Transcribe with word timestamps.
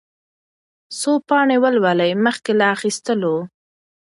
څو 0.99 1.11
پاڼې 1.27 1.57
ولولئ 1.63 2.11
مخکې 2.25 2.51
له 2.59 2.65
اخيستلو. 2.75 3.35